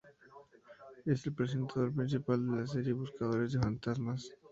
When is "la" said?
2.57-2.65